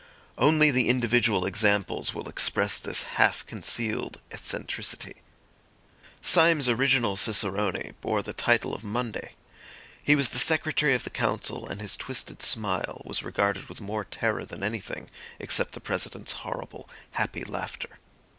[0.39, 5.17] Only the individual examples will express this half concealed eccentricity.
[6.23, 9.33] Syme's original cicerone bore the title of Monday;
[10.03, 14.03] he was the Secretary of the Council, and his twisted smile was regarded with more
[14.05, 15.07] terror than anything,
[15.39, 17.99] except the President's horrible, happy laughter.